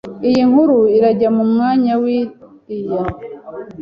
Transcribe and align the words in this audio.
iyi 0.29 0.41
nkuru 0.49 0.73
urajya 0.97 1.29
mu 1.37 1.43
mwanya 1.51 1.93
wiriya 2.03 3.01